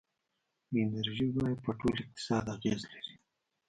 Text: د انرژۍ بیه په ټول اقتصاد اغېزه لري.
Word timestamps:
د 0.71 0.73
انرژۍ 0.85 1.27
بیه 1.35 1.51
په 1.65 1.71
ټول 1.79 1.95
اقتصاد 2.05 2.45
اغېزه 2.55 2.87
لري. 2.93 3.15